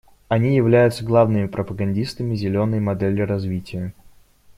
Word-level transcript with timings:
Они 0.29 0.55
являются 0.55 1.05
главными 1.05 1.45
пропагандистами 1.45 2.33
«зеленой» 2.33 2.79
модели 2.79 3.21
развития. 3.21 3.93